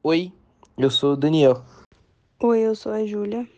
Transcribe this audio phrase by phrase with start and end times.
[0.00, 0.32] Oi,
[0.78, 1.64] eu sou o Daniel.
[2.40, 3.48] Oi, eu sou a Júlia.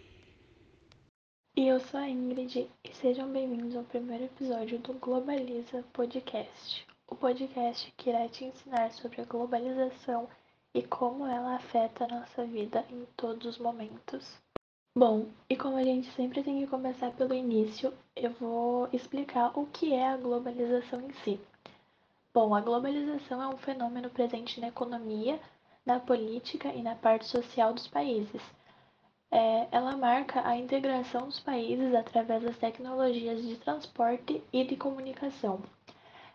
[1.55, 7.15] E eu sou a Ingrid, e sejam bem-vindos ao primeiro episódio do Globaliza Podcast, o
[7.15, 10.31] podcast que irá te ensinar sobre a globalização
[10.73, 14.41] e como ela afeta a nossa vida em todos os momentos.
[14.97, 19.67] Bom, e como a gente sempre tem que começar pelo início, eu vou explicar o
[19.67, 21.39] que é a globalização em si.
[22.33, 25.39] Bom, a globalização é um fenômeno presente na economia,
[25.85, 28.43] na política e na parte social dos países.
[29.31, 35.61] É, ela marca a integração dos países através das tecnologias de transporte e de comunicação.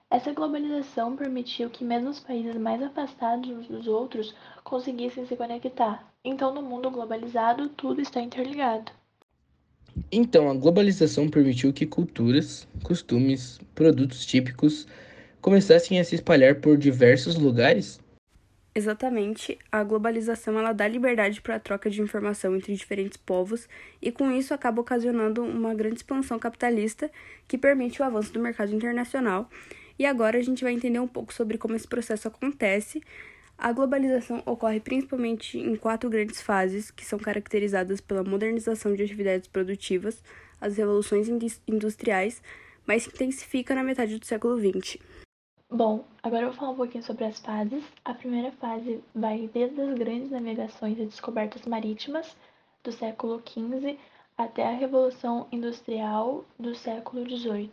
[0.09, 6.09] Essa globalização permitiu que mesmo os países mais afastados uns dos outros conseguissem se conectar.
[6.23, 8.91] Então, no mundo globalizado, tudo está interligado.
[10.11, 14.87] Então, a globalização permitiu que culturas, costumes, produtos típicos
[15.41, 17.99] começassem a se espalhar por diversos lugares?
[18.77, 23.69] Exatamente, a globalização ela dá liberdade para a troca de informação entre diferentes povos
[24.01, 27.09] e com isso acaba ocasionando uma grande expansão capitalista
[27.47, 29.49] que permite o avanço do mercado internacional.
[29.97, 33.01] E agora a gente vai entender um pouco sobre como esse processo acontece.
[33.57, 39.47] A globalização ocorre principalmente em quatro grandes fases, que são caracterizadas pela modernização de atividades
[39.47, 40.21] produtivas,
[40.59, 41.29] as revoluções
[41.65, 42.41] industriais,
[42.85, 44.97] mas se intensifica na metade do século XX.
[45.69, 47.83] Bom, agora eu vou falar um pouquinho sobre as fases.
[48.05, 52.37] A primeira fase vai desde as grandes navegações e descobertas marítimas
[52.83, 53.97] do século XV
[54.37, 57.71] até a Revolução Industrial do século XVIII.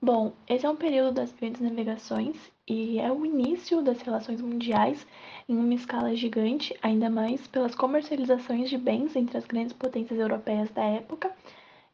[0.00, 2.36] Bom, esse é um período das grandes navegações
[2.66, 5.04] e é o início das relações mundiais
[5.48, 10.70] em uma escala gigante, ainda mais pelas comercializações de bens entre as grandes potências europeias
[10.70, 11.30] da época,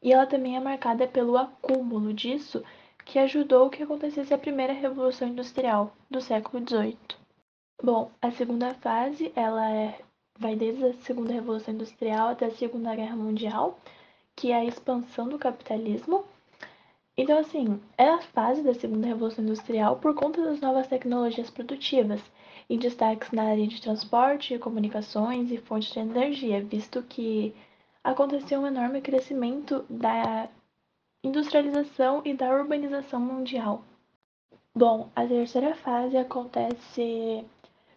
[0.02, 2.62] e ela também é marcada pelo acúmulo disso
[3.06, 6.98] que ajudou que acontecesse a primeira revolução industrial do século XVIII.
[7.80, 10.00] Bom, a segunda fase ela é,
[10.36, 13.78] vai desde a segunda revolução industrial até a segunda guerra mundial,
[14.34, 16.24] que é a expansão do capitalismo.
[17.16, 22.20] Então, assim, é a fase da segunda revolução industrial por conta das novas tecnologias produtivas,
[22.68, 27.54] em destaques na área de transporte, comunicações e fontes de energia, visto que
[28.02, 30.48] aconteceu um enorme crescimento da
[31.26, 33.82] industrialização e da urbanização mundial.
[34.74, 37.44] Bom, a terceira fase acontece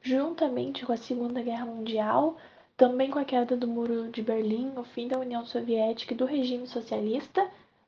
[0.02, 2.38] juntamente com a Segunda Guerra Mundial,
[2.76, 6.26] também com a queda do Muro de Berlim, o fim da União Soviética e do
[6.26, 7.46] regime socialista,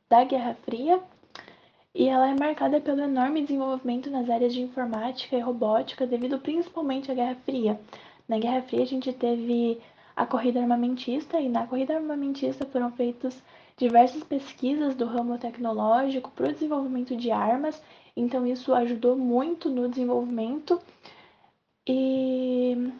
[0.10, 1.02] da Guerra Fria,
[1.96, 7.10] e ela é marcada pelo enorme desenvolvimento nas áreas de informática e robótica, devido principalmente
[7.10, 7.80] à Guerra Fria.
[8.28, 9.82] Na Guerra Fria, a gente teve
[10.16, 13.42] a corrida armamentista, e na corrida armamentista foram feitos
[13.82, 17.82] diversas pesquisas do ramo tecnológico para o desenvolvimento de armas,
[18.16, 20.80] então isso ajudou muito no desenvolvimento
[21.88, 22.92] e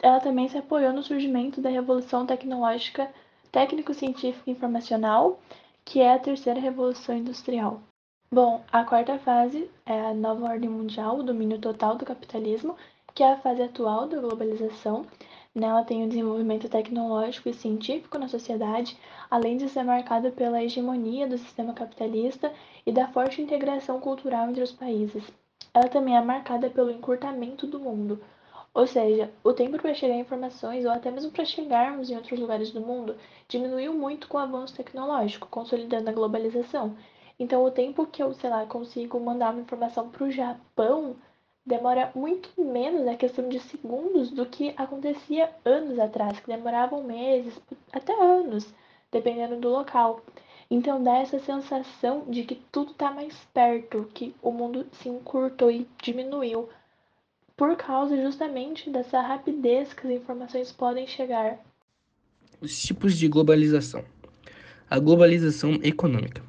[0.00, 3.12] ela também se apoiou no surgimento da revolução tecnológica
[3.50, 5.40] técnico-científica informacional,
[5.84, 7.82] que é a terceira revolução industrial.
[8.32, 12.76] Bom, a quarta fase é a nova ordem mundial, o domínio total do capitalismo,
[13.12, 15.04] que é a fase atual da globalização,
[15.54, 18.96] Nela tem o desenvolvimento tecnológico e científico na sociedade,
[19.28, 22.52] além de ser marcada pela hegemonia do sistema capitalista
[22.86, 25.24] e da forte integração cultural entre os países.
[25.74, 28.22] Ela também é marcada pelo encurtamento do mundo,
[28.72, 32.38] ou seja, o tempo para chegar a informações ou até mesmo para chegarmos em outros
[32.38, 33.16] lugares do mundo
[33.48, 36.96] diminuiu muito com o avanço tecnológico, consolidando a globalização.
[37.38, 41.16] Então, o tempo que eu, sei lá, consigo mandar uma informação para o Japão
[41.70, 47.54] demora muito menos, é questão de segundos, do que acontecia anos atrás, que demoravam meses,
[47.92, 48.66] até anos,
[49.12, 50.20] dependendo do local.
[50.68, 55.70] Então dá essa sensação de que tudo está mais perto, que o mundo se encurtou
[55.70, 56.68] e diminuiu,
[57.56, 61.58] por causa justamente dessa rapidez que as informações podem chegar.
[62.60, 64.04] Os tipos de globalização.
[64.90, 66.42] A globalização econômica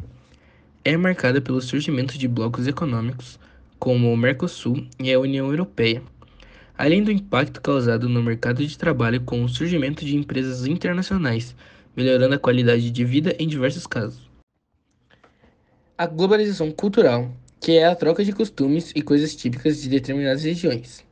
[0.83, 3.39] é marcada pelo surgimento de blocos econômicos
[3.81, 6.03] como o Mercosul e a União Europeia,
[6.77, 11.55] além do impacto causado no mercado de trabalho com o surgimento de empresas internacionais,
[11.97, 14.29] melhorando a qualidade de vida em diversos casos.
[15.97, 21.03] A globalização cultural, que é a troca de costumes e coisas típicas de determinadas regiões.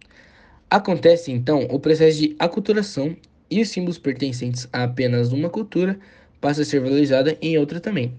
[0.70, 3.18] Acontece então o processo de aculturação
[3.50, 6.00] e os símbolos pertencentes a apenas uma cultura
[6.40, 8.14] passam a ser valorizados em outra também.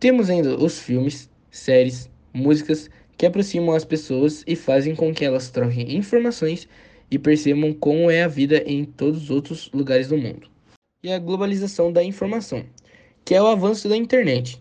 [0.00, 5.50] Temos ainda os filmes, séries, músicas que aproximam as pessoas e fazem com que elas
[5.50, 6.68] troquem informações
[7.10, 10.48] e percebam como é a vida em todos os outros lugares do mundo.
[11.02, 12.64] E a globalização da informação,
[13.24, 14.60] que é o avanço da internet,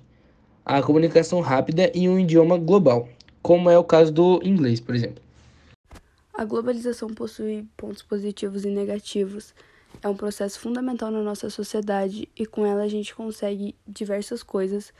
[0.63, 3.09] a comunicação rápida em um idioma global,
[3.41, 5.23] como é o caso do inglês, por exemplo.
[6.33, 9.53] A globalização possui pontos positivos e negativos.
[10.03, 14.93] É um processo fundamental na nossa sociedade e com ela a gente consegue diversas coisas,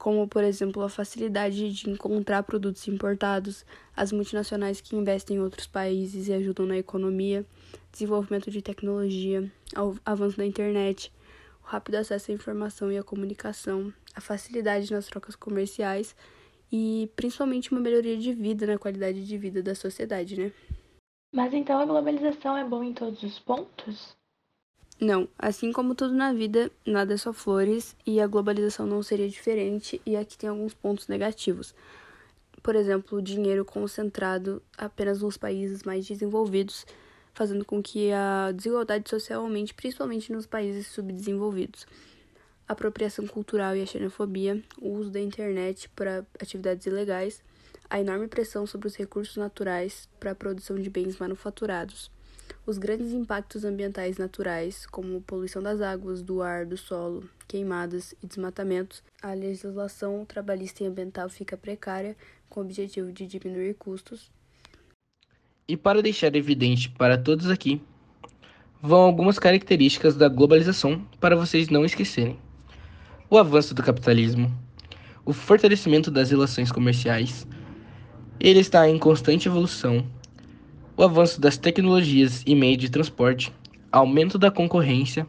[0.00, 5.66] como por exemplo a facilidade de encontrar produtos importados, as multinacionais que investem em outros
[5.66, 7.44] países e ajudam na economia,
[7.92, 9.52] desenvolvimento de tecnologia,
[10.02, 11.12] avanço da internet,
[11.62, 16.16] o rápido acesso à informação e à comunicação, a facilidade nas trocas comerciais
[16.72, 20.50] e principalmente uma melhoria de vida na qualidade de vida da sociedade, né?
[21.30, 24.16] Mas então a globalização é bom em todos os pontos?
[25.00, 29.26] Não, assim como tudo na vida, nada é só flores e a globalização não seria
[29.26, 31.74] diferente, e aqui tem alguns pontos negativos.
[32.62, 36.84] Por exemplo, o dinheiro concentrado apenas nos países mais desenvolvidos,
[37.32, 41.86] fazendo com que a desigualdade social aumente, principalmente nos países subdesenvolvidos.
[42.68, 47.42] A apropriação cultural e a xenofobia, o uso da internet para atividades ilegais,
[47.88, 52.10] a enorme pressão sobre os recursos naturais para a produção de bens manufaturados,
[52.66, 58.26] os grandes impactos ambientais naturais, como poluição das águas, do ar, do solo, queimadas e
[58.26, 62.16] desmatamentos, a legislação trabalhista e ambiental fica precária,
[62.48, 64.30] com o objetivo de diminuir custos.
[65.68, 67.80] E para deixar evidente para todos aqui,
[68.82, 72.38] vão algumas características da globalização para vocês não esquecerem:
[73.28, 74.52] o avanço do capitalismo,
[75.24, 77.46] o fortalecimento das relações comerciais
[78.40, 80.02] ele está em constante evolução.
[81.00, 83.50] O avanço das tecnologias e meios de transporte,
[83.90, 85.26] aumento da concorrência,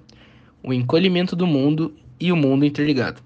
[0.62, 3.22] o encolhimento do mundo e o mundo interligado.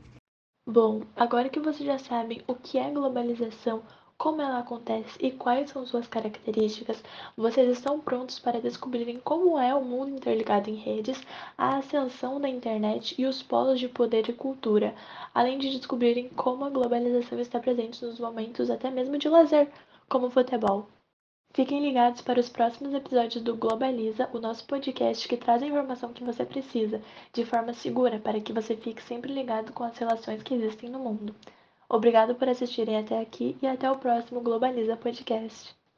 [0.69, 3.81] Bom, agora que vocês já sabem o que é globalização,
[4.15, 7.03] como ela acontece e quais são suas características,
[7.36, 11.19] vocês estão prontos para descobrirem como é o mundo interligado em redes,
[11.57, 14.94] a ascensão da internet e os polos de poder e cultura,
[15.33, 19.68] além de descobrirem como a globalização está presente nos momentos até mesmo de lazer,
[20.07, 20.88] como o futebol.
[21.56, 26.12] Fiquem ligados para os próximos episódios do Globaliza, o nosso podcast que traz a informação
[26.12, 30.44] que você precisa, de forma segura, para que você fique sempre ligado com as relações
[30.44, 31.34] que existem no mundo.
[31.88, 35.74] Obrigado por assistirem até aqui e até o próximo Globaliza Podcast.